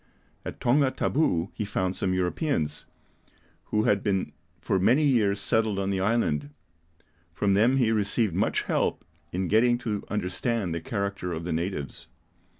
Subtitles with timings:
[0.43, 2.85] At Tonga Tabou he found some Europeans,
[3.65, 6.49] who had been for many years settled on the island;
[7.35, 12.07] from them he received much help in getting to understand the character of the natives.